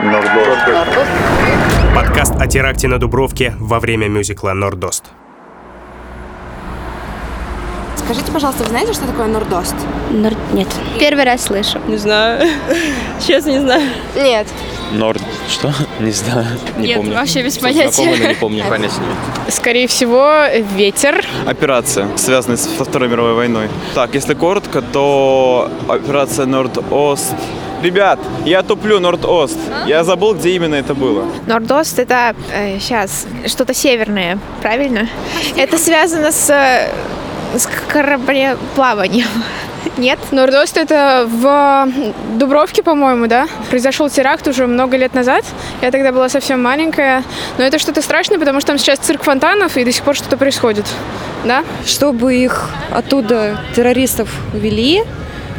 [0.00, 0.62] Нордост.
[1.94, 5.04] Подкаст о теракте на Дубровке во время мюзикла «Нордост».
[7.96, 9.74] Скажите, пожалуйста, вы знаете, что такое Нордост?
[10.10, 10.32] Нор...
[10.54, 10.66] Нет.
[10.98, 11.78] Первый раз слышу.
[11.88, 12.48] Не знаю.
[13.26, 13.82] Честно, не знаю.
[14.16, 14.46] Нет.
[14.92, 15.20] Норд...
[15.50, 15.70] Что?
[16.00, 16.46] Не знаю.
[16.78, 17.14] Не Нет, помню.
[17.14, 18.28] вообще без Что знакомо, но понятия.
[18.28, 18.64] не помню.
[18.70, 19.52] Понятия нет.
[19.54, 21.22] Скорее всего, ветер.
[21.46, 23.68] Операция, связанная со Второй мировой войной.
[23.94, 27.34] Так, если коротко, то операция Норд-Ост.
[27.82, 29.58] Ребят, я туплю Норд-Ост.
[29.86, 31.26] Я забыл, где именно это было.
[31.48, 32.36] Нордост это
[32.78, 35.08] сейчас что-то северное, правильно?
[35.56, 36.88] Это связано с, э,
[37.58, 39.26] с кораблеплаванием.
[39.96, 40.20] Нет?
[40.30, 41.88] Нордост это в
[42.38, 43.48] Дубровке, по-моему, да?
[43.68, 45.44] Произошел теракт уже много лет назад.
[45.80, 47.24] Я тогда была совсем маленькая.
[47.58, 50.36] Но это что-то страшное, потому что там сейчас цирк фонтанов, и до сих пор что-то
[50.36, 50.86] происходит.
[51.44, 51.64] Да?
[51.84, 55.02] Чтобы их оттуда, террористов, увели,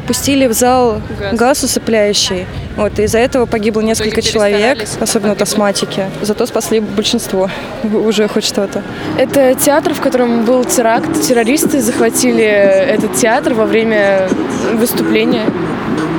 [0.07, 1.35] пустили в зал Газ.
[1.35, 2.45] газ, усыпляющий.
[2.75, 5.43] Вот, из-за этого погибло несколько человек, особенно погибло.
[5.43, 6.05] астматики.
[6.21, 7.49] Зато спасли большинство
[7.83, 8.81] уже хоть что-то.
[9.17, 11.21] Это театр, в котором был теракт.
[11.21, 14.27] Террористы захватили этот театр во время
[14.73, 15.45] выступления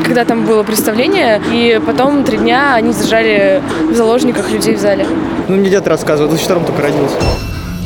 [0.05, 5.07] когда там было представление, и потом три дня они держали в заложниках людей в зале.
[5.48, 7.17] Ну, мне дед рассказывал, в 2002 только родился.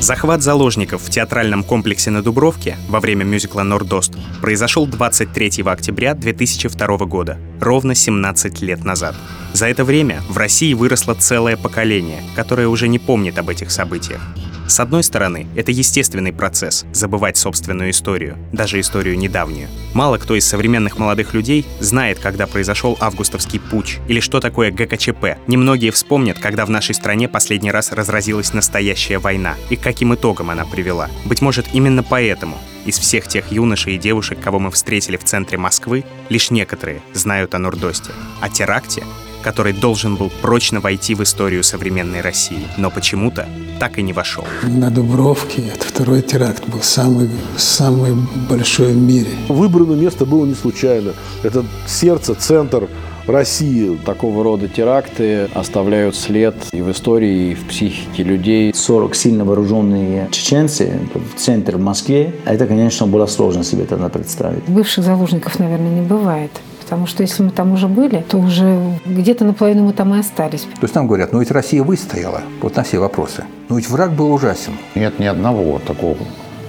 [0.00, 6.98] Захват заложников в театральном комплексе на Дубровке во время мюзикла «Нордост» произошел 23 октября 2002
[6.98, 9.16] года, ровно 17 лет назад.
[9.54, 14.20] За это время в России выросло целое поколение, которое уже не помнит об этих событиях.
[14.68, 19.66] С одной стороны, это естественный процесс— забывать собственную историю, даже историю недавнюю.
[19.94, 25.38] Мало кто из современных молодых людей знает, когда произошел августовский путч или что такое ГКЧП.
[25.46, 30.50] Немногие вспомнят, когда в нашей стране последний раз разразилась настоящая война и к каким итогам
[30.50, 31.08] она привела.
[31.24, 35.56] Быть может, именно поэтому из всех тех юношей и девушек, кого мы встретили в центре
[35.56, 38.10] Москвы, лишь некоторые знают о Нордосте.
[38.42, 39.02] О теракте,
[39.42, 44.44] который должен был прочно войти в историю современной России, но почему-то так и не вошел.
[44.64, 48.14] На Дубровке это второй теракт был самый, самый
[48.48, 49.30] большой в мире.
[49.48, 51.12] Выбрано место было не случайно.
[51.42, 52.88] Это сердце, центр
[53.28, 53.96] России.
[54.04, 58.72] Такого рода теракты оставляют след и в истории, и в психике людей.
[58.74, 62.34] 40 сильно вооруженные чеченцы в центре в Москве.
[62.44, 64.64] Это, конечно, было сложно себе тогда представить.
[64.66, 66.50] Бывших заложников, наверное, не бывает.
[66.88, 70.62] Потому что если мы там уже были, то уже где-то наполовину мы там и остались.
[70.62, 73.44] То есть нам говорят, ну ведь Россия выстояла вот на все вопросы.
[73.68, 74.72] Но ведь враг был ужасен.
[74.94, 76.16] Нет ни одного такого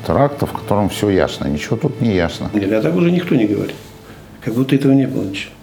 [0.06, 1.48] теракта, в котором все ясно.
[1.48, 2.50] Ничего тут не ясно.
[2.54, 3.78] Нет, а так уже никто не говорит.
[4.44, 5.54] Как будто этого не было ничего.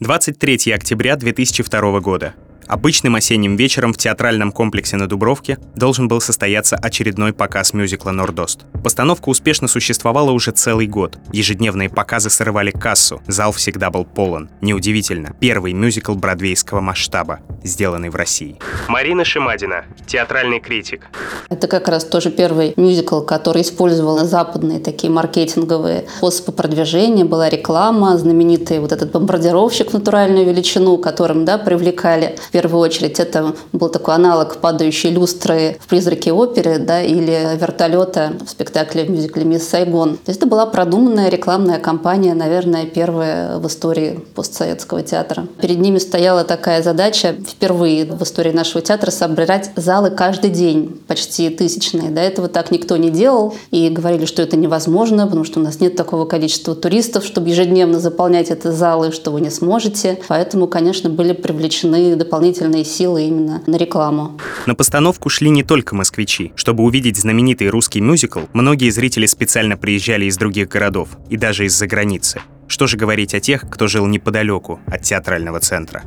[0.00, 2.34] 23 октября 2002 года.
[2.68, 8.66] Обычным осенним вечером в театральном комплексе на Дубровке должен был состояться очередной показ мюзикла «Нордост».
[8.84, 11.16] Постановка успешно существовала уже целый год.
[11.32, 14.50] Ежедневные показы срывали кассу, зал всегда был полон.
[14.60, 18.58] Неудивительно, первый мюзикл бродвейского масштаба, сделанный в России.
[18.86, 21.06] Марина Шимадина, театральный критик.
[21.48, 27.24] Это как раз тоже первый мюзикл, который использовал западные такие маркетинговые способы продвижения.
[27.24, 33.20] Была реклама, знаменитый вот этот бомбардировщик в натуральную величину, которым да, привлекали в первую очередь.
[33.20, 39.10] Это был такой аналог падающей люстры в «Призраке оперы» да, или вертолета в спектакле в
[39.10, 40.16] мюзикле «Мисс Сайгон».
[40.16, 45.46] То есть это была продуманная рекламная кампания, наверное, первая в истории постсоветского театра.
[45.62, 51.50] Перед ними стояла такая задача впервые в истории нашего театра собирать залы каждый день, почти
[51.50, 52.10] тысячные.
[52.10, 55.78] До этого так никто не делал, и говорили, что это невозможно, потому что у нас
[55.78, 60.18] нет такого количества туристов, чтобы ежедневно заполнять эти залы, что вы не сможете.
[60.26, 62.47] Поэтому, конечно, были привлечены дополнительные
[62.84, 64.38] силы именно на рекламу.
[64.66, 66.52] На постановку шли не только москвичи.
[66.54, 71.86] Чтобы увидеть знаменитый русский мюзикл, многие зрители специально приезжали из других городов и даже из-за
[71.86, 72.40] границы.
[72.68, 76.02] Что же говорить о тех, кто жил неподалеку от театрального центра?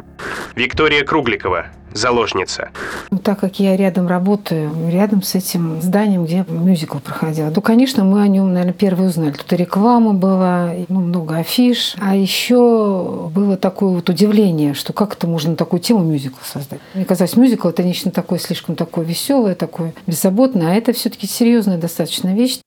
[0.56, 2.70] Виктория Кругликова, заложница.
[3.10, 8.04] Ну, так как я рядом работаю, рядом с этим зданием, где мюзикл проходил, то, конечно,
[8.04, 9.32] мы о нем, наверное, первые узнали.
[9.32, 11.96] Тут и реклама была, и, ну, много афиш.
[12.00, 16.80] А еще было такое вот удивление, что как это можно такую тему мюзикла создать.
[16.94, 21.78] Мне казалось, мюзикл это нечто такое слишком такое веселое, такое беззаботное, а это все-таки серьезная
[21.78, 22.60] достаточно вещь.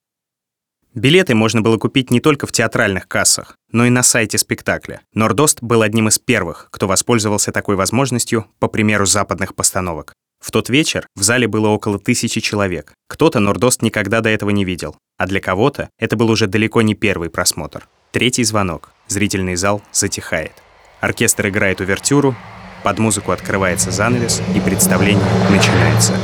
[0.94, 5.00] Билеты можно было купить не только в театральных кассах, но и на сайте спектакля.
[5.12, 10.12] Нордост был одним из первых, кто воспользовался такой возможностью, по примеру западных постановок.
[10.40, 12.92] В тот вечер в зале было около тысячи человек.
[13.08, 16.94] Кто-то Нордост никогда до этого не видел, а для кого-то это был уже далеко не
[16.94, 17.88] первый просмотр.
[18.12, 18.92] Третий звонок.
[19.08, 20.52] Зрительный зал затихает.
[21.00, 22.36] Оркестр играет увертюру,
[22.84, 26.14] под музыку открывается занавес, и представление начинается.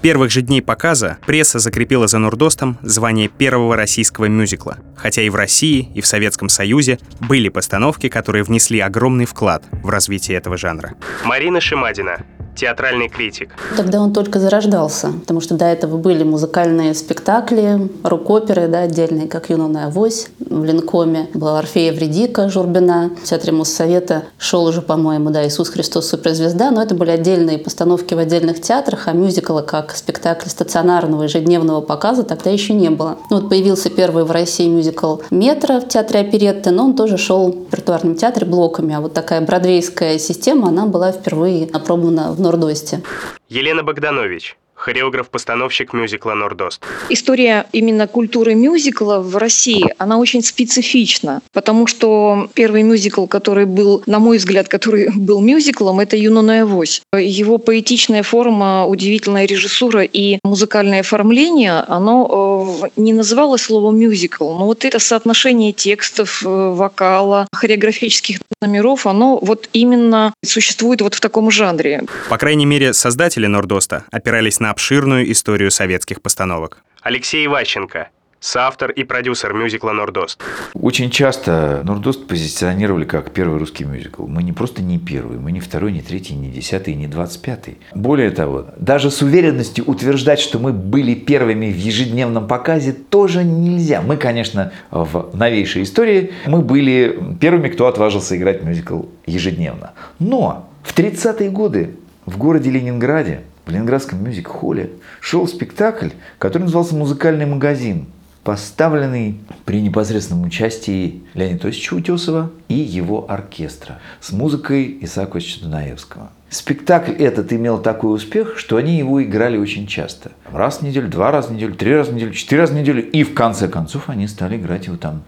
[0.00, 5.34] Первых же дней показа пресса закрепила за Нурдостом звание первого российского мюзикла, хотя и в
[5.34, 10.94] России, и в Советском Союзе были постановки, которые внесли огромный вклад в развитие этого жанра.
[11.24, 12.24] Марина Шимадина,
[12.56, 13.50] театральный критик.
[13.76, 19.50] Тогда он только зарождался, потому что до этого были музыкальные спектакли, рок-оперы, да, отдельные, как
[19.50, 23.12] «Юная авось» в Линкоме, была «Орфея Вредика» Журбина.
[23.22, 28.14] В Театре Моссовета шел уже, по-моему, да, «Иисус Христос суперзвезда», но это были отдельные постановки
[28.14, 33.18] в отдельных театрах, а мюзикла как спектакль стационарного ежедневного показа тогда еще не было.
[33.30, 37.52] Ну, вот появился первый в России мюзикл «Метро» в Театре оперетты, но он тоже шел
[37.52, 43.02] в репертуарном театре блоками, а вот такая бродвейская система, она была впервые опробована в Нордосте.
[43.48, 46.82] Елена Богданович, хореограф-постановщик мюзикла «Нордост».
[47.10, 54.02] История именно культуры мюзикла в России, она очень специфична, потому что первый мюзикл, который был,
[54.06, 57.02] на мой взгляд, который был мюзиклом, это «Юнона Авось».
[57.14, 64.64] Его поэтичная форма, удивительная режиссура и музыкальное оформление, оно э, не называлось словом мюзикл, но
[64.64, 71.50] вот это соотношение текстов, э, вокала, хореографических номеров, оно вот именно существует вот в таком
[71.50, 72.04] жанре.
[72.28, 76.82] По крайней мере, создатели «Нордоста» опирались на обширную историю советских постановок.
[77.02, 78.08] Алексей Иващенко,
[78.38, 80.40] соавтор и продюсер мюзикла «Нордост».
[80.74, 84.26] Очень часто «Нордост» позиционировали как первый русский мюзикл.
[84.26, 87.78] Мы не просто не первый, мы не второй, не третий, не десятый, не двадцать пятый.
[87.94, 94.02] Более того, даже с уверенностью утверждать, что мы были первыми в ежедневном показе, тоже нельзя.
[94.02, 99.92] Мы, конечно, в новейшей истории, мы были первыми, кто отважился играть мюзикл ежедневно.
[100.18, 101.96] Но в 30-е годы
[102.26, 104.90] в городе Ленинграде в Ленинградском мюзик-холле
[105.20, 108.06] шел спектакль, который назывался «Музыкальный магазин»,
[108.44, 116.30] поставленный при непосредственном участии Леонида Тосича Утесова и его оркестра с музыкой Исаака Исаковича Дунаевского.
[116.48, 120.32] Спектакль этот имел такой успех, что они его играли очень часто.
[120.50, 123.08] Раз в неделю, два раза в неделю, три раза в неделю, четыре раза в неделю.
[123.08, 125.22] И в конце концов они стали играть его там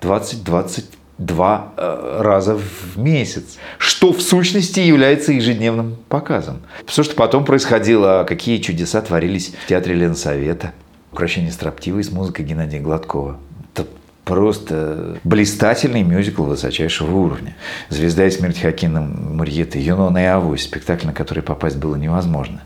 [0.00, 0.84] 20-20
[1.18, 6.62] два э, раза в месяц, что в сущности является ежедневным показом.
[6.86, 10.72] Все, что потом происходило, какие чудеса творились в театре Ленсовета.
[11.12, 13.38] Украшение строптивой с музыкой Геннадия Гладкова.
[13.72, 13.86] Это
[14.24, 17.56] просто блистательный мюзикл высочайшего уровня.
[17.90, 22.60] «Звезда и смерть Хакина Марьеты», «Юнона и Авось», спектакль, на который попасть было невозможно.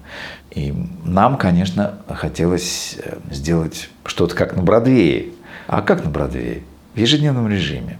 [0.52, 0.72] И
[1.04, 5.26] нам, конечно, хотелось э, сделать что-то как на Бродвее.
[5.66, 6.62] А как на Бродвее?
[6.94, 7.98] В ежедневном режиме.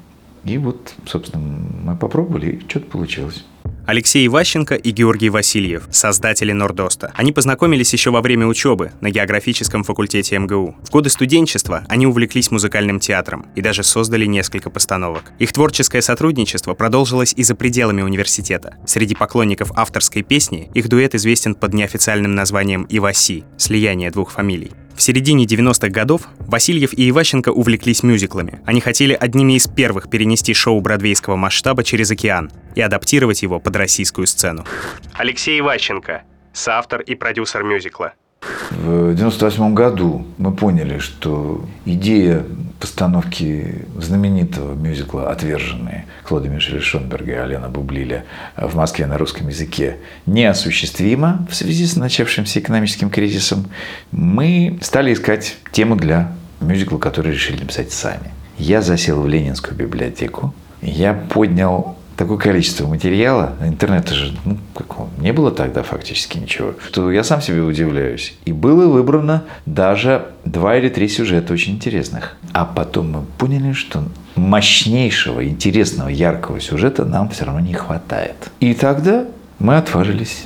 [0.49, 3.45] И вот, собственно, мы попробовали, и что-то получилось.
[3.87, 7.13] Алексей Иващенко и Георгий Васильев, создатели Нордоста.
[7.15, 10.77] Они познакомились еще во время учебы на географическом факультете МГУ.
[10.83, 15.33] В годы студенчества они увлеклись музыкальным театром и даже создали несколько постановок.
[15.39, 18.77] Их творческое сотрудничество продолжилось и за пределами университета.
[18.87, 24.73] Среди поклонников авторской песни их дуэт известен под неофициальным названием «Иваси»— слияние двух фамилий.
[24.99, 28.61] В середине 90-х годов Васильев и Иващенко увлеклись мюзиклами.
[28.67, 33.77] Они хотели одними из первых перенести шоу бродвейского масштаба через океан и адаптировать его под
[33.77, 34.65] российскую сцену.
[35.13, 38.15] Алексей Иващенко, соавтор и продюсер мюзикла.
[38.41, 42.45] В 1998 году мы поняли, что идея
[42.79, 48.25] постановки знаменитого мюзикла «Отверженные» Клода Мишеля Шонберга и Алена Бублиля
[48.57, 53.67] в Москве на русском языке неосуществима в связи с начавшимся экономическим кризисом,
[54.13, 58.31] мы стали искать тему для мюзикла, который решили написать сами.
[58.59, 65.33] Я засел в Ленинскую библиотеку, я поднял такое количество материала, интернета же, ну, какого, не
[65.33, 68.35] было тогда фактически ничего, что я сам себе удивляюсь.
[68.45, 72.37] И было выбрано даже два или три сюжета очень интересных.
[72.53, 74.03] А потом мы поняли, что
[74.35, 78.51] мощнейшего, интересного, яркого сюжета нам все равно не хватает.
[78.59, 79.27] И тогда
[79.61, 80.45] мы отважились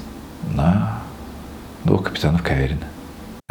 [0.54, 0.98] на
[1.84, 2.91] двух капитанов Каверина.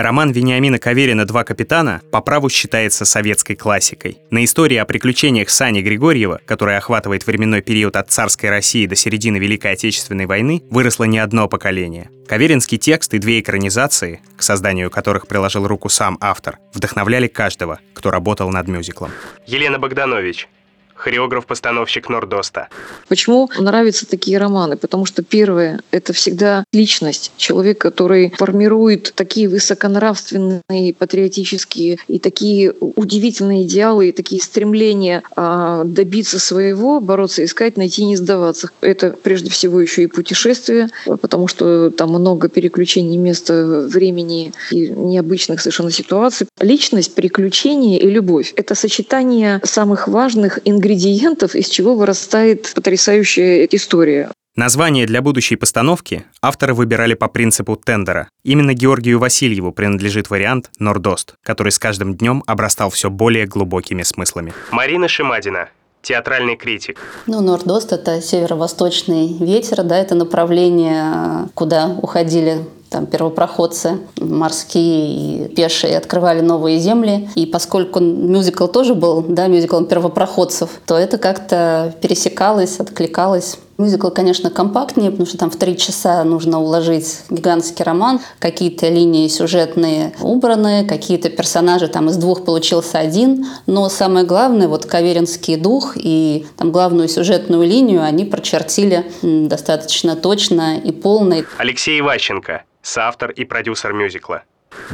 [0.02, 4.18] Роман Вениамина Каверина «Два капитана» по праву считается советской классикой.
[4.32, 9.38] На истории о приключениях Сани Григорьева, которая охватывает временной период от царской России до середины
[9.38, 12.10] Великой Отечественной войны, выросло не одно поколение.
[12.28, 18.10] Каверинский текст и две экранизации, к созданию которых приложил руку сам автор, вдохновляли каждого, кто
[18.10, 19.12] работал над мюзиклом.
[19.46, 20.48] Елена Богданович,
[20.96, 22.70] хореограф-постановщик Нордоста.
[23.08, 24.78] Почему нравятся такие романы?
[24.78, 33.64] Потому что первое– это всегда личность, человек, который формирует такие высоконравственные, патриотические и такие удивительные
[33.64, 38.70] идеалы, и такие стремления а, добиться своего, бороться, искать, найти, не сдаваться.
[38.82, 45.62] Это прежде всего еще и путешествие, потому что там много переключений места, времени и необычных
[45.62, 46.48] совершенно ситуаций.
[46.60, 54.32] Личность, приключения и любовь– это сочетание самых важных ингредиентов ингредиентов, из чего вырастает потрясающая история.
[54.56, 58.28] Название для будущей постановки авторы выбирали по принципу тендера.
[58.44, 64.54] Именно Георгию Васильеву принадлежит вариант «Нордост», который с каждым днем обрастал все более глубокими смыслами.
[64.72, 65.70] Марина Шимадина,
[66.02, 67.00] театральный критик.
[67.28, 75.98] Ну, Нордост— это северо-восточный ветер, да, это направление, куда уходили там первопроходцы морские и пешие
[75.98, 77.30] открывали новые земли.
[77.36, 83.58] И поскольку мюзикл тоже был, да, мюзиклом первопроходцев, то это как-то пересекалось, откликалось.
[83.78, 88.20] Мюзикл, конечно, компактнее, потому что там в три часа нужно уложить гигантский роман.
[88.40, 93.48] Какие-то линии сюжетные убраны, какие-то персонажи там из двух получился один.
[93.68, 100.78] Но самое главное, вот Каверинский дух и там главную сюжетную линию они прочертили достаточно точно
[100.78, 101.38] и полно.
[101.58, 104.44] Алексей Иващенко, соавтор и продюсер мюзикла.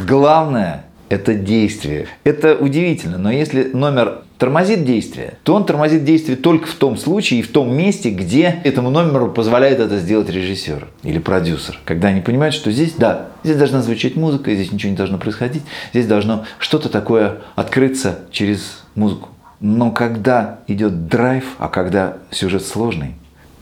[0.07, 2.07] Главное– это действие.
[2.23, 7.39] Это удивительно, но если номер тормозит действие, то он тормозит действие только в том случае
[7.39, 11.79] и в том месте, где этому номеру позволяет это сделать режиссер или продюсер.
[11.85, 15.63] Когда они понимают, что здесь, да, здесь должна звучать музыка, здесь ничего не должно происходить,
[15.91, 19.29] здесь должно что-то такое открыться через музыку.
[19.59, 23.15] Но когда идет драйв, а когда сюжет сложный,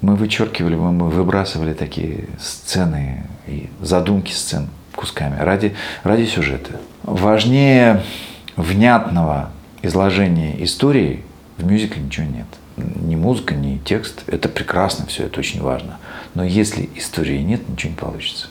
[0.06, 6.80] мы вычеркивали, мы выбрасывали такие сцены и задумки сцен кусками ради, ради сюжета.
[7.04, 8.04] Важнее
[8.56, 9.50] внятного
[9.82, 11.24] изложения истории
[11.58, 12.46] в мюзикле ничего нет.
[12.78, 14.24] Ни музыка, ни текст.
[14.28, 15.98] Это прекрасно, все это очень важно.
[16.36, 18.48] Но если истории нет, ничего не получится.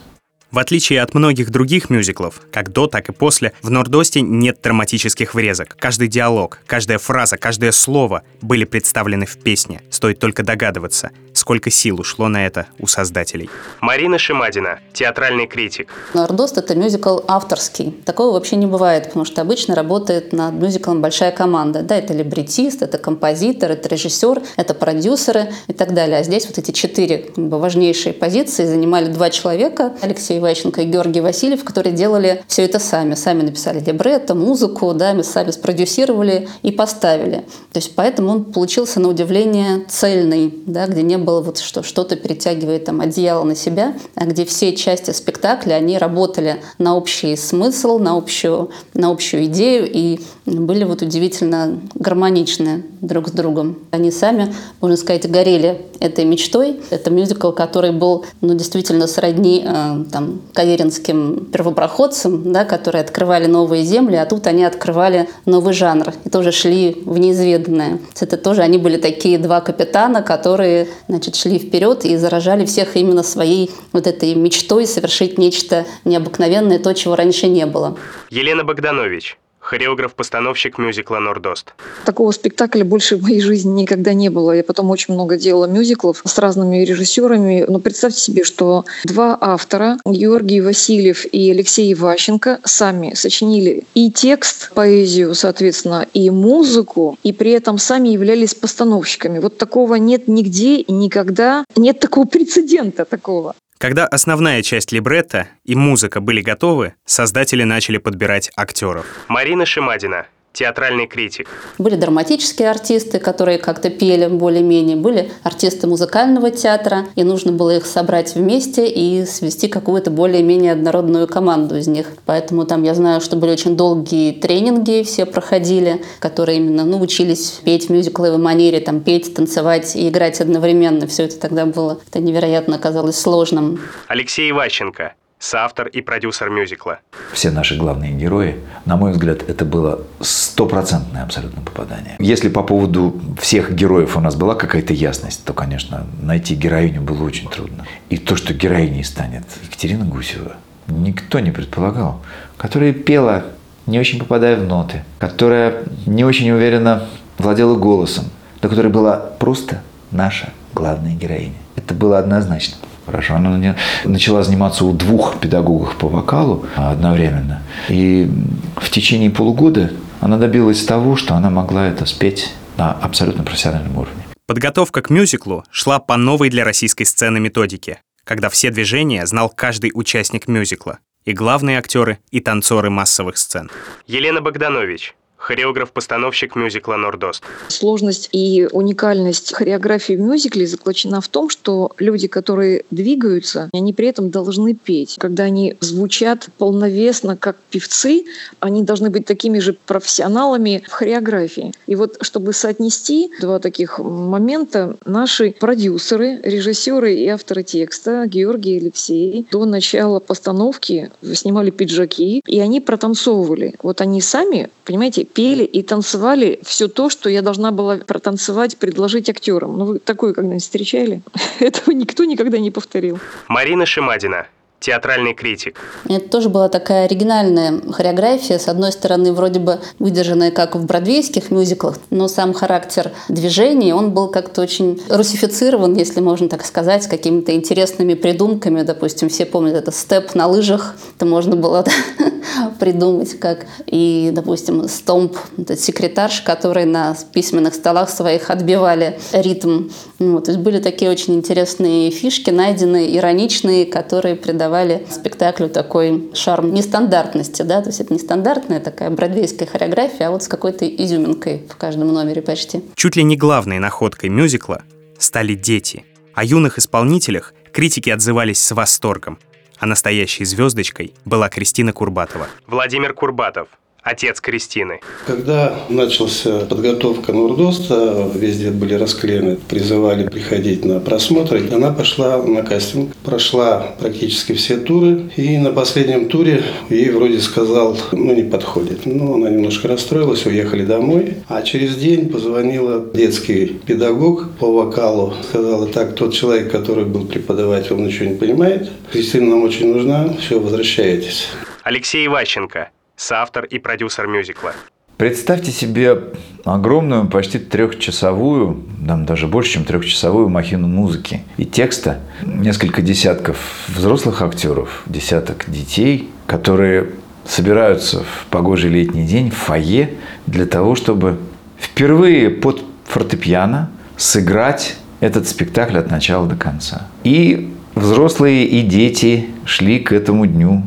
[0.55, 5.35] В отличие от многих других мюзиклов, как до, так и после, в Нордосте нет драматических
[5.35, 5.77] врезок.
[5.77, 9.81] Каждый диалог, каждая фраза, каждое слово были представлены в песне.
[9.91, 13.51] Стоит только догадываться, сколько сил ушло на это у создателей.
[13.81, 15.91] Марина Шимадина, театральный критик.
[16.15, 17.91] Нордост— это мюзикл авторский.
[18.05, 21.83] Такого вообще не бывает, потому что обычно работает над мюзиклом большая команда.
[21.83, 26.19] Да, это либретист, это композитор, это режиссер, это продюсеры и так далее.
[26.19, 29.95] А здесь вот эти четыре как бы, важнейшие позиции занимали два человека.
[30.01, 33.15] Алексей Иващенко и Георгий Васильев, которые делали все это сами.
[33.15, 37.45] Сами написали либретто, музыку, да, мы сами спродюсировали и поставили.
[37.73, 42.17] То есть поэтому он получился на удивление цельный, да, где не было вот что что-то
[42.17, 47.99] перетягивает там одеяло на себя, а где все части спектакля, они работали на общий смысл,
[47.99, 53.79] на общую, на общую идею и были вот удивительно гармоничны друг с другом.
[53.91, 56.81] Они сами, можно сказать, горели этой мечтой.
[56.91, 63.85] Это мюзикл, который был ну, действительно сродни э, там, каверинским первопроходцам, да, которые открывали новые
[63.85, 67.99] земли, а тут они открывали новый жанр и тоже шли в неизведанное.
[68.21, 73.23] Это тоже они были такие два капитана, которые значит, шли вперед и заражали всех именно
[73.23, 77.97] своей вот этой мечтой совершить нечто необыкновенное, то, чего раньше не было.
[78.31, 81.75] Елена Богданович, хореограф-постановщик мюзикла «Нордост».
[82.05, 84.53] Такого спектакля больше в моей жизни никогда не было.
[84.53, 87.65] Я потом очень много делала мюзиклов с разными режиссерами.
[87.67, 94.71] Но представьте себе, что два автора, Георгий Васильев и Алексей Иващенко, сами сочинили и текст,
[94.75, 99.39] поэзию, соответственно, и музыку, и при этом сами являлись постановщиками.
[99.39, 101.65] Вот такого нет нигде и никогда.
[101.75, 103.55] Нет такого прецедента такого.
[103.85, 109.05] Когда основная часть либретто и музыка были готовы, создатели начали подбирать актеров.
[109.29, 111.49] Марина Шимадина, театральный критик.
[111.79, 117.85] Были драматические артисты, которые как-то пели более-менее, были артисты музыкального театра, и нужно было их
[117.85, 122.07] собрать вместе и свести какую-то более-менее однородную команду из них.
[122.25, 127.61] Поэтому там я знаю, что были очень долгие тренинги, все проходили, которые именно ну, учились
[127.65, 131.07] петь в мюзикловой манере, там, петь, танцевать и играть одновременно.
[131.09, 133.81] Все это тогда было это невероятно оказалось сложным.
[134.07, 137.01] Алексей Иващенко, соавтор и продюсер мюзикла.
[137.33, 142.17] Все наши главные герои, на мой взгляд, это было стопроцентное абсолютно попадание.
[142.19, 147.23] Если по поводу всех героев у нас была какая-то ясность, то, конечно, найти героиню было
[147.25, 147.87] очень трудно.
[148.09, 150.57] И то, что героиней станет Екатерина Гусева,
[150.89, 152.23] никто не предполагал.
[152.57, 153.45] Которая пела,
[153.87, 158.25] не очень попадая в ноты, которая не очень уверенно владела голосом,
[158.63, 161.57] но которая была просто наша главная героиня.
[161.77, 162.77] Это было однозначно.
[163.15, 167.63] Хорошо, она начала заниматься у двух педагогов по вокалу одновременно.
[167.89, 168.29] И
[168.75, 174.25] в течение полугода она добилась того, что она могла это спеть на абсолютно профессиональном уровне.
[174.49, 179.93] Подготовка к мюзиклу шла по новой для российской сцены методике, когда все движения знал каждый
[179.95, 183.71] участник мюзикла, и главные актеры, и танцоры массовых сцен.
[184.09, 185.15] Елена Богданович,
[185.45, 187.43] хореограф-постановщик мюзикла «Нордост».
[187.69, 194.09] Сложность и уникальность хореографии в мюзикле заключена в том, что люди, которые двигаются, они при
[194.09, 195.17] этом должны петь.
[195.19, 198.25] Когда они звучат полновесно, как певцы,
[198.61, 201.73] они должны быть такими же профессионалами в хореографии.
[201.87, 208.81] И вот чтобы соотнести два таких момента, наши продюсеры, режиссеры и авторы текста Георгий и
[208.81, 213.75] Алексей до начала постановки снимали пиджаки, и они протанцовывали.
[213.83, 219.29] Вот они сами, понимаете, пели и танцевали все то, что я должна была протанцевать, предложить
[219.29, 219.77] актерам.
[219.77, 221.21] Ну, вы такое когда-нибудь встречали?
[221.61, 223.19] Этого никто никогда не повторил.
[223.49, 224.47] Марина Шимадина,
[224.85, 225.81] театральный критик.
[226.07, 228.59] Это тоже была такая оригинальная хореография.
[228.59, 234.11] С одной стороны, вроде бы выдержанная, как в бродвейских мюзиклах, но сам характер движений, он
[234.11, 238.83] был как-то очень русифицирован, если можно так сказать, с какими-то интересными придумками.
[238.83, 240.97] Допустим, все помнят это степ на лыжах.
[241.17, 241.83] Это можно было
[242.79, 243.65] придумать как.
[243.87, 249.89] И, допустим, стомп, этот секретарш, который на письменных столах своих отбивали ритм.
[250.19, 254.74] Ну, то есть были такие очень интересные фишки, найденные, ироничные, которые придавали
[255.11, 257.63] спектаклю такой шарм нестандартности.
[257.63, 257.81] Да?
[257.83, 262.43] То есть это нестандартная такая бродвейская хореография, а вот с какой-то изюминкой в каждом номере
[262.43, 262.83] почти.
[262.95, 264.83] Чуть ли не главной находкой мюзикла
[265.19, 266.05] стали дети.
[266.35, 269.39] О юных исполнителях критики отзывались с восторгом,
[269.79, 272.47] а настоящей звездочкой была Кристина Курбатова.
[272.67, 273.69] Владимир Курбатов,
[274.05, 275.01] отец Кристины.
[275.27, 281.69] Когда началась подготовка Нурдоста, везде были расклеены, призывали приходить на просмотры.
[281.73, 285.31] Она пошла на кастинг, прошла практически все туры.
[285.37, 289.07] И на последнем туре ей вроде сказал, ну не подходит.
[289.07, 291.39] Ну, она немножко расстроилась, уехали домой.
[291.49, 295.35] А через день позвонила детский педагог по вокалу.
[295.49, 298.91] Сказала, так, тот человек, который был преподавателем, он ничего не понимает.
[299.11, 301.49] Кристина нам очень нужна, все, возвращаетесь.
[301.83, 304.73] Алексей Иващенко, соавтор и продюсер мюзикла.
[305.17, 306.19] Представьте себе
[306.65, 312.21] огромную, почти трехчасовую, там даже больше, чем трехчасовую махину музыки и текста.
[312.43, 313.57] Несколько десятков
[313.89, 317.11] взрослых актеров, десяток детей, которые
[317.47, 320.15] собираются в погожий летний день в фойе
[320.47, 321.39] для того, чтобы
[321.79, 327.07] впервые под фортепиано сыграть этот спектакль от начала до конца.
[327.23, 330.83] И взрослые и дети шли к этому дню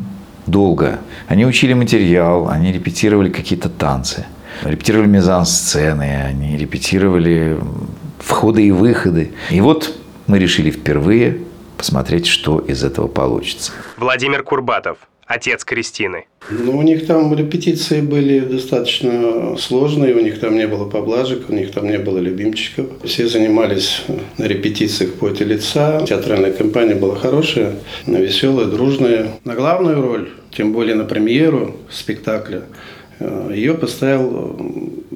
[0.48, 1.00] долго.
[1.28, 4.26] Они учили материал, они репетировали какие-то танцы,
[4.64, 7.60] репетировали мизансцены, они репетировали
[8.20, 9.34] входы и выходы.
[9.52, 11.40] И вот мы решили впервые
[11.78, 13.72] посмотреть, что из этого получится.
[13.98, 16.26] Владимир Курбатов, отец Кристины.
[16.50, 21.54] Ну, у них там репетиции были достаточно сложные, у них там не было поблажек, у
[21.54, 22.88] них там не было любимчиков.
[23.04, 24.04] Все занимались
[24.38, 26.06] на репетициях поте лица.
[26.08, 29.32] Театральная компания была хорошая, веселая, дружная.
[29.44, 32.64] На главную роль, тем более на премьеру спектакля,
[33.52, 34.58] ее поставил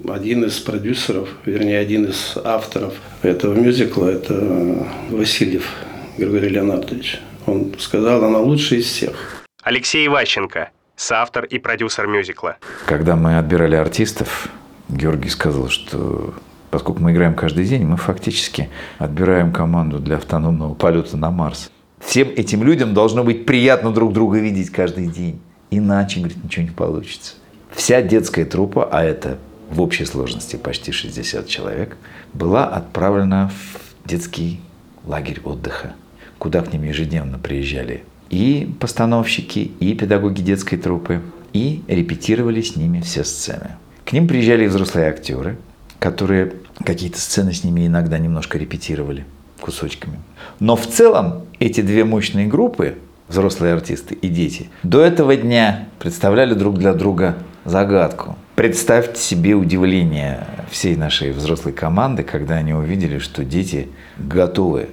[0.09, 5.69] один из продюсеров, вернее, один из авторов этого мюзикла, это Васильев
[6.17, 7.19] Григорий Леонардович.
[7.45, 9.40] Он сказал, она лучшая из всех.
[9.63, 12.57] Алексей Иващенко, соавтор и продюсер мюзикла.
[12.87, 14.49] Когда мы отбирали артистов,
[14.89, 16.33] Георгий сказал, что
[16.71, 21.69] поскольку мы играем каждый день, мы фактически отбираем команду для автономного полета на Марс.
[21.99, 25.39] Всем этим людям должно быть приятно друг друга видеть каждый день.
[25.69, 27.35] Иначе, говорит, ничего не получится.
[27.69, 29.37] Вся детская труппа, а это
[29.69, 31.97] в общей сложности почти 60 человек,
[32.33, 34.59] была отправлена в детский
[35.05, 35.93] лагерь отдыха,
[36.39, 41.21] куда к ним ежедневно приезжали и постановщики, и педагоги детской труппы,
[41.53, 43.71] и репетировали с ними все сцены.
[44.05, 45.57] К ним приезжали взрослые актеры,
[45.99, 49.25] которые какие-то сцены с ними иногда немножко репетировали
[49.59, 50.19] кусочками.
[50.59, 56.53] Но в целом эти две мощные группы, взрослые артисты и дети, до этого дня представляли
[56.53, 58.37] друг для друга загадку.
[58.55, 64.89] Представьте себе удивление всей нашей взрослой команды, когда они увидели, что дети готовы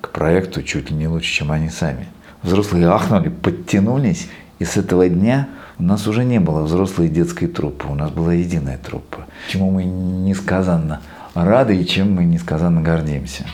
[0.00, 2.08] к проекту чуть ли не лучше, чем они сами.
[2.42, 5.48] Взрослые ахнули, подтянулись, и с этого дня
[5.78, 9.70] у нас уже не было взрослой и детской труппы, у нас была единая труппа, чему
[9.70, 11.00] мы несказанно
[11.34, 13.46] рады и чем мы несказанно гордимся.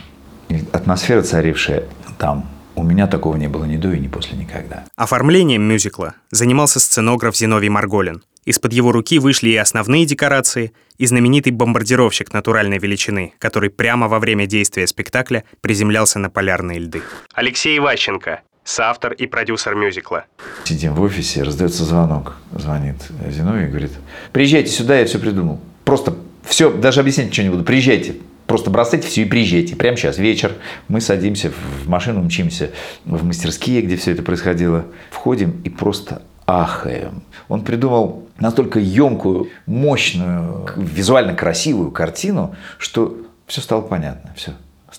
[0.49, 1.85] И атмосфера, царившая
[2.19, 4.85] там, у меня такого не было ни до и ни после никогда.
[4.97, 8.23] Оформлением мюзикла занимался сценограф Зиновий Марголин.
[8.45, 14.21] Из-под его руки вышли и основные декорации, и знаменитый бомбардировщик натуральной величины, который прямо во
[14.21, 17.03] время действия спектакля приземлялся на полярные льды.
[17.35, 20.27] Алексей Иващенко, соавтор и продюсер мюзикла.
[20.65, 22.37] Сидим в офисе, раздается звонок.
[22.53, 22.97] Звонит
[23.31, 23.93] Зиновий и говорит,
[24.33, 25.61] приезжайте сюда, я все придумал.
[25.85, 28.17] Просто все, даже объяснять ничего не буду, приезжайте.
[28.47, 29.75] Просто бросайте все и приезжайте.
[29.75, 30.53] Прямо сейчас, вечер.
[30.89, 32.71] Мы садимся в машину, мчимся
[33.05, 34.85] в мастерские, где все это происходило.
[35.11, 37.23] Входим и просто ахаем.
[37.49, 44.33] Он придумал настолько емкую, мощную, визуально красивую картину, что все стало понятно.
[44.37, 44.53] Все.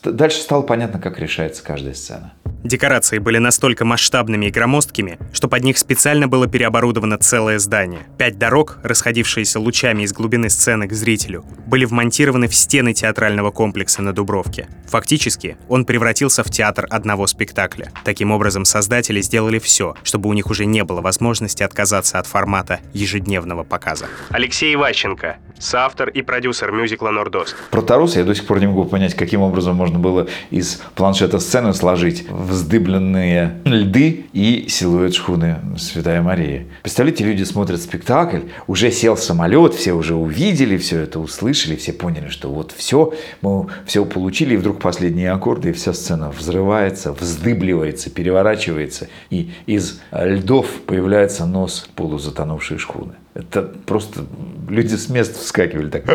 [0.03, 2.33] Дальше стало понятно, как решается каждая сцена.
[2.63, 8.01] Декорации были настолько масштабными и громоздкими, что под них специально было переоборудовано целое здание.
[8.17, 14.01] Пять дорог, расходившиеся лучами из глубины сцены к зрителю, были вмонтированы в стены театрального комплекса
[14.01, 14.67] на Дубровке.
[14.87, 17.91] Фактически, он превратился в театр одного спектакля.
[18.03, 22.79] Таким образом, создатели сделали все, чтобы у них уже не было возможности отказаться от формата
[22.91, 24.07] ежедневного показа.
[24.29, 27.55] Алексей Иващенко, соавтор и продюсер мюзикла «Нордост».
[27.71, 31.39] Про Тарус я до сих пор не могу понять, каким образом можно было из планшета
[31.39, 36.65] сцены сложить вздыбленные льды и силуэт шхуны Святая Мария.
[36.81, 42.29] Представляете, люди смотрят спектакль, уже сел самолет, все уже увидели все это, услышали, все поняли,
[42.29, 48.09] что вот все, мы все получили, и вдруг последние аккорды, и вся сцена взрывается, вздыбливается,
[48.09, 53.13] переворачивается, и из льдов появляется нос полузатонувшей шхуны.
[53.33, 54.25] Это просто
[54.67, 56.05] люди с мест вскакивали так.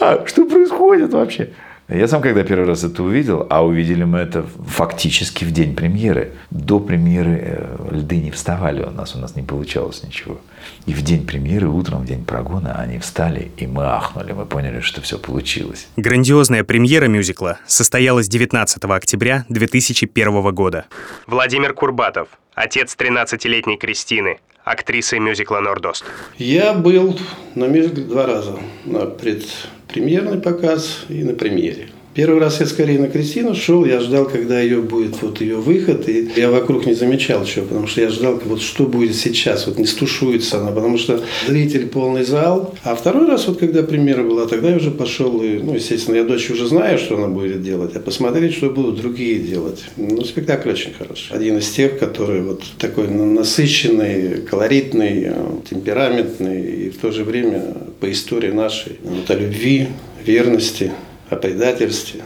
[0.00, 1.50] «А, что происходит вообще?
[1.90, 6.34] Я сам, когда первый раз это увидел, а увидели мы это фактически в день премьеры.
[6.50, 10.40] До премьеры э, льды не вставали у нас, у нас не получалось ничего.
[10.86, 14.78] И в день премьеры, утром, в день прогона, они встали, и мы ахнули, мы поняли,
[14.80, 15.88] что все получилось.
[15.96, 20.84] Грандиозная премьера мюзикла состоялась 19 октября 2001 года.
[21.26, 24.38] Владимир Курбатов, отец 13-летней Кристины,
[24.70, 26.04] актрисы мюзикла «Нордост».
[26.38, 27.18] Я был
[27.54, 28.58] на мюзикле два раза.
[28.84, 31.88] На предпремьерный показ и на премьере.
[32.12, 36.08] Первый раз я скорее на Кристину шел, я ждал, когда ее будет вот ее выход,
[36.08, 39.78] и я вокруг не замечал чего, потому что я ждал, вот что будет сейчас, вот
[39.78, 42.74] не стушуется она, потому что зритель полный зал.
[42.82, 46.24] А второй раз, вот когда премьера была, тогда я уже пошел, и, ну, естественно, я
[46.24, 49.84] дочь уже знаю, что она будет делать, а посмотреть, что будут другие делать.
[49.96, 51.30] Ну, спектакль очень хороший.
[51.30, 55.30] Один из тех, который вот такой насыщенный, колоритный,
[55.68, 57.62] темпераментный, и в то же время
[58.00, 59.86] по истории нашей, вот о любви,
[60.24, 60.90] верности,
[61.30, 62.24] о предательстве.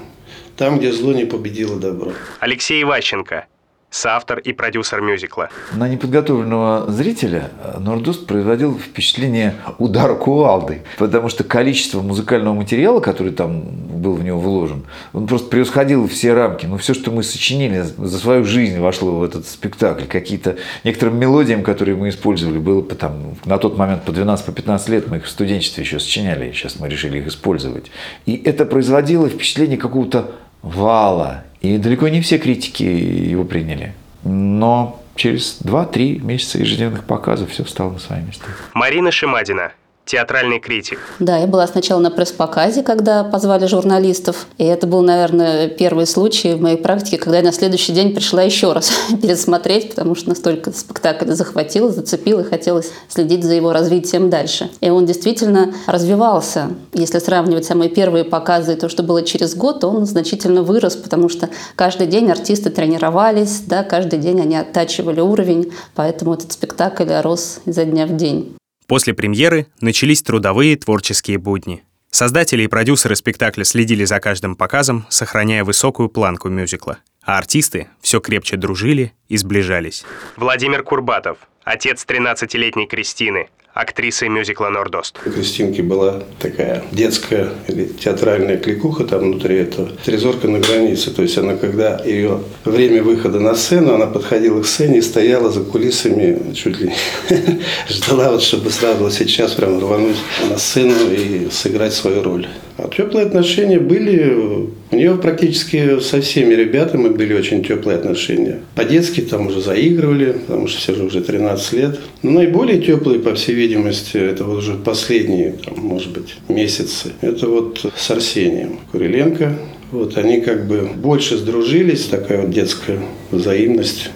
[0.57, 2.13] Там, где зло не победило добро.
[2.41, 3.47] Алексей Иващенко,
[3.95, 5.51] соавтор и продюсер мюзикла.
[5.73, 13.63] На неподготовленного зрителя Нордост производил впечатление удара кувалдой, потому что количество музыкального материала, который там
[13.63, 16.67] был в него вложен, он просто превосходил все рамки.
[16.67, 20.05] Ну, все, что мы сочинили за свою жизнь вошло в этот спектакль.
[20.05, 24.91] Какие-то некоторым мелодиям, которые мы использовали, было по, там, на тот момент по 12-15 по
[24.91, 27.93] лет, мы их в студенчестве еще сочиняли, сейчас мы решили их использовать.
[28.27, 31.45] И это производило впечатление какого-то вала.
[31.65, 33.95] И далеко не все критики его приняли.
[34.23, 38.45] Но через 2-3 месяца ежедневных показов все встало на свои места.
[38.75, 39.73] Марина Шимадина,
[40.05, 40.99] театральный критик.
[41.19, 44.47] Да, я была сначала на пресс-показе, когда позвали журналистов.
[44.59, 48.43] И это был, наверное, первый случай в моей практике, когда я на следующий день пришла
[48.43, 54.29] еще раз пересмотреть, потому что настолько спектакль захватил, зацепил, и хотелось следить за его развитием
[54.29, 54.71] дальше.
[54.81, 56.69] И он действительно развивался.
[56.93, 60.97] Если сравнивать самые первые показы и то, что было через год, то он значительно вырос,
[60.97, 67.11] потому что каждый день артисты тренировались, да, каждый день они оттачивали уровень, поэтому этот спектакль
[67.23, 68.55] рос изо дня в день.
[68.87, 71.85] После премьеры начались трудовые творческие будни.
[72.11, 76.99] Создатели и продюсеры спектакля следили за каждым показом, сохраняя высокую планку мюзикла.
[77.23, 80.05] А артисты все крепче дружили и сближались.
[80.37, 85.19] Владимир Курбатов, отец 13-летней Кристины, актрисой мюзикла «Нордост».
[85.27, 89.91] У Кристинки была такая детская или театральная кликуха там внутри этого.
[90.05, 91.11] Трезорка на границе.
[91.11, 95.51] То есть она, когда ее время выхода на сцену, она подходила к сцене и стояла
[95.51, 96.93] за кулисами, чуть ли
[97.31, 102.49] не ждала, вот, чтобы сразу сейчас прям рвануть на сцену и сыграть свою роль.
[102.77, 108.61] А теплые отношения были у нее практически со всеми ребятами были очень теплые отношения.
[108.75, 112.01] По-детски там уже заигрывали, потому что все же уже 13 лет.
[112.23, 117.13] Но наиболее теплые, по всей видимости, это вот уже последние, там, может быть, месяцы.
[117.21, 119.57] Это вот с Арсением Куриленко.
[119.91, 122.99] Вот они как бы больше сдружились, такая вот детская
[123.31, 124.11] взаимность,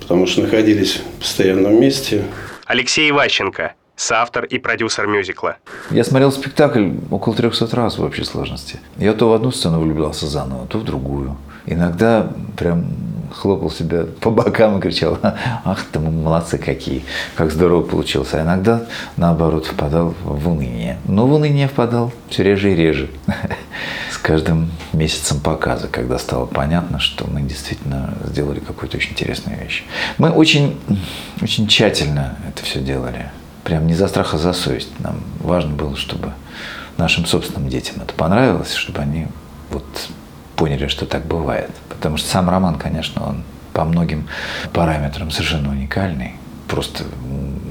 [0.00, 2.22] потому что находились постоянном месте.
[2.64, 5.56] Алексей Иващенко, соавтор и продюсер мюзикла.
[5.90, 8.78] Я смотрел спектакль около 300 раз в общей сложности.
[8.98, 11.36] Я то в одну сцену влюблялся заново, то в другую.
[11.64, 12.84] Иногда прям
[13.34, 15.18] хлопал себя по бокам и кричал,
[15.64, 17.04] ах ты, молодцы какие,
[17.34, 18.34] как здорово получилось.
[18.34, 20.98] А иногда, наоборот, впадал в уныние.
[21.06, 23.10] Но в уныние впадал все реже и реже.
[24.12, 29.84] С каждым месяцем показа, когда стало понятно, что мы действительно сделали какую-то очень интересную вещь.
[30.18, 30.78] Мы очень,
[31.42, 33.30] очень тщательно это все делали
[33.66, 34.88] прям не за страх, а за совесть.
[35.00, 36.32] Нам важно было, чтобы
[36.96, 39.26] нашим собственным детям это понравилось, чтобы они
[39.70, 39.84] вот
[40.54, 41.72] поняли, что так бывает.
[41.88, 44.28] Потому что сам роман, конечно, он по многим
[44.72, 46.36] параметрам совершенно уникальный.
[46.68, 47.04] Просто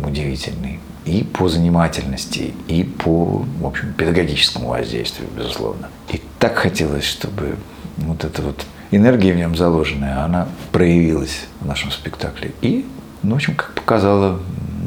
[0.06, 0.82] удивительный.
[1.06, 5.88] И по занимательности, и по, в общем, педагогическому воздействию, безусловно.
[6.12, 7.56] И так хотелось, чтобы
[7.98, 12.52] вот эта вот энергия в нем заложенная, она проявилась в нашем спектакле.
[12.62, 12.86] И,
[13.24, 14.42] ну, в общем, как показало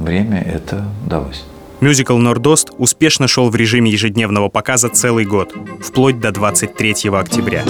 [0.05, 1.45] время, это удалось.
[1.81, 7.65] Мюзикл «Нордост» успешно шел в режиме ежедневного показа целый год, вплоть до 23 октября.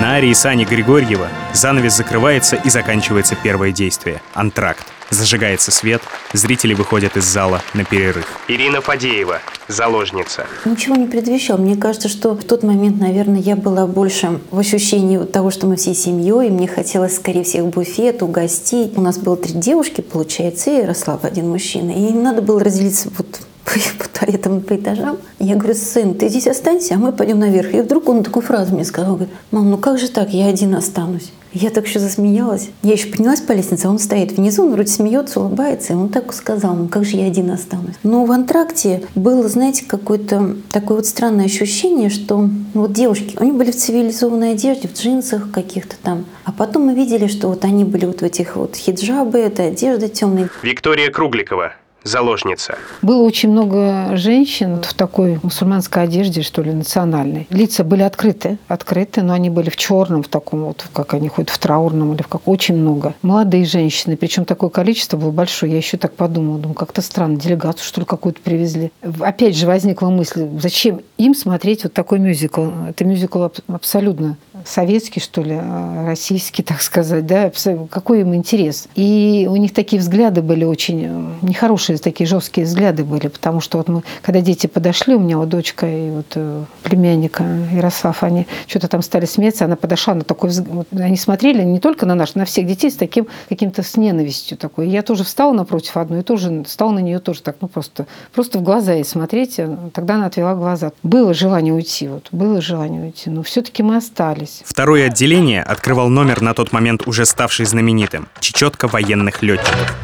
[0.00, 4.84] На арии Сани Григорьева занавес закрывается и заканчивается первое действие– антракт.
[5.10, 8.26] Зажигается свет, зрители выходят из зала на перерыв.
[8.48, 10.46] Ирина Фадеева, заложница.
[10.64, 11.58] Ничего не предвещал.
[11.58, 15.76] Мне кажется, что в тот момент, наверное, я была больше в ощущении того, что мы
[15.76, 18.96] всей семьей, и мне хотелось скорее всех буфет, угостить.
[18.96, 21.90] У нас было три девушки, получается, и Ярослав один мужчина.
[21.90, 23.40] И надо было разделиться вот
[23.98, 25.18] по туалетам по этажам.
[25.38, 27.74] Я говорю, сын, ты здесь останься, а мы пойдем наверх.
[27.74, 30.74] И вдруг он такую фразу мне сказал, говорит, мам, ну как же так, я один
[30.74, 31.32] останусь.
[31.52, 32.70] Я так еще засмеялась.
[32.82, 35.92] Я еще поднялась по лестнице, а он стоит внизу, он вроде смеется, улыбается.
[35.92, 37.94] И он так сказал, ну как же я один останусь.
[38.02, 43.52] Но в антракте было, знаете, какое-то такое вот странное ощущение, что ну, вот девушки, они
[43.52, 46.24] были в цивилизованной одежде, в джинсах каких-то там.
[46.42, 50.08] А потом мы видели, что вот они были вот в этих вот хиджабы, это одежда
[50.08, 50.50] темная.
[50.64, 52.76] Виктория Кругликова, заложница.
[53.02, 57.46] Было очень много женщин в такой мусульманской одежде, что ли, национальной.
[57.50, 61.50] Лица были открыты, открыты, но они были в черном, в таком вот, как они ходят,
[61.50, 63.14] в траурном или в как очень много.
[63.22, 65.72] Молодые женщины, причем такое количество было большое.
[65.72, 68.92] Я еще так подумала, думаю, как-то странно, делегацию что ли какую-то привезли.
[69.20, 72.68] Опять же возникла мысль, зачем им смотреть вот такой мюзикл?
[72.88, 77.50] Это мюзикл абсолютно советский, что ли, а, российский, так сказать, да,
[77.90, 78.88] какой им интерес.
[78.94, 83.78] И у них такие взгляды были очень э, нехорошие, такие жесткие взгляды были, потому что
[83.78, 88.46] вот мы, когда дети подошли, у меня вот дочка и вот э, племянника Ярослав, они
[88.66, 92.34] что-то там стали смеяться, она подошла на такой вот, они смотрели не только на наш,
[92.34, 94.88] на всех детей с таким каким-то с ненавистью такой.
[94.88, 98.58] Я тоже встала напротив одной и тоже стала на нее тоже так, ну просто, просто
[98.58, 100.92] в глаза ей смотреть, э, тогда она отвела глаза.
[101.02, 104.43] Было желание уйти, вот, было желание уйти, но все-таки мы остались.
[104.64, 109.94] Второе отделение открывал номер на тот момент уже ставший знаменитым– чечетка военных летчиков.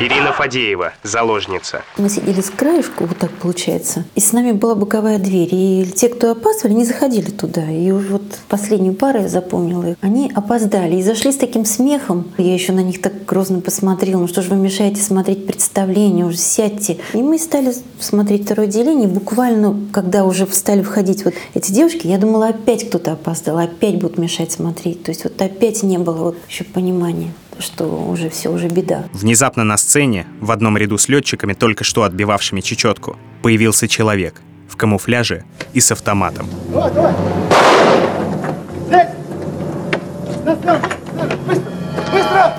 [0.00, 1.82] Ирина Фадеева, заложница.
[1.96, 5.48] Мы сидели с краешку, вот так получается, и с нами была боковая дверь.
[5.50, 7.68] И те, кто опаздывали, не заходили туда.
[7.68, 9.96] И вот последнюю пару я запомнила.
[10.00, 12.28] Они опоздали и зашли с таким смехом.
[12.38, 14.20] Я еще на них так грозно посмотрела.
[14.20, 16.98] Ну что же вы мешаете смотреть представление, уже сядьте.
[17.12, 19.08] И мы стали смотреть второе отделение.
[19.08, 24.16] Буквально, когда уже стали входить вот эти девушки, я думала, опять кто-то опоздал, опять будут
[24.16, 25.02] мешать смотреть.
[25.02, 29.04] То есть вот опять не было вот еще понимания что уже все, уже беда.
[29.12, 34.76] Внезапно на сцене, в одном ряду с летчиками, только что отбивавшими чечетку, появился человек в
[34.76, 36.48] камуфляже и с автоматом.
[36.70, 37.12] Давай, давай!
[38.86, 39.08] Здесь!
[40.44, 40.80] Быстро!
[42.12, 42.54] Быстро!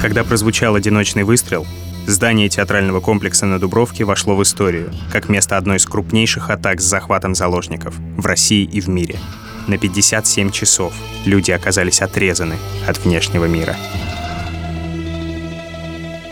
[0.00, 1.66] Когда прозвучал одиночный выстрел,
[2.06, 6.84] здание театрального комплекса на Дубровке вошло в историю, как место одной из крупнейших атак с
[6.84, 9.18] захватом заложников в России и в мире.
[9.66, 10.94] На 57 часов
[11.26, 12.56] люди оказались отрезаны
[12.88, 13.76] от внешнего мира.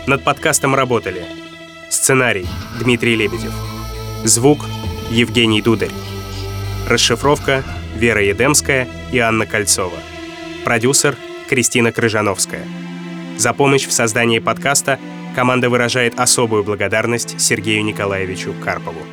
[0.09, 1.23] Над подкастом работали.
[1.87, 2.47] Сценарий
[2.79, 3.53] Дмитрий Лебедев.
[4.23, 4.65] Звук
[5.11, 5.91] Евгений Дударь.
[6.87, 7.63] Расшифровка
[7.95, 9.99] Вера Едемская и Анна Кольцова.
[10.65, 11.15] Продюсер
[11.47, 12.65] Кристина Крыжановская.
[13.37, 14.97] За помощь в создании подкаста
[15.35, 19.03] команда выражает особую благодарность Сергею Николаевичу Карпову.